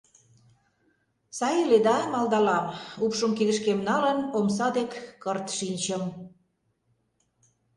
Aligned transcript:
—Сай 1.37 1.55
иледа?..— 1.63 1.97
малдалам, 2.13 2.65
упшым 3.03 3.31
кидышкем 3.37 3.79
налын, 3.89 4.19
омса 4.37 4.67
дек 4.77 4.91
кырт 5.23 5.47
шинчым. 5.57 6.03